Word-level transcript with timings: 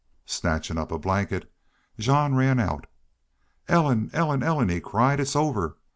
Snatching 0.25 0.79
up 0.79 0.91
a 0.91 0.97
blanket, 0.97 1.51
Jean 1.99 2.33
ran 2.33 2.59
out. 2.59 2.87
"Ellen! 3.67 4.09
Ellen! 4.13 4.41
Ellen!" 4.41 4.69
he 4.69 4.79
cried. 4.79 5.19
"It's 5.19 5.35
over!" 5.35 5.77